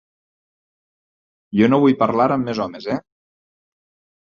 [1.61, 3.01] Jo no vull parlar amb més homes, eh?